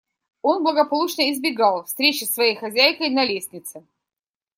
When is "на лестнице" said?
3.11-3.83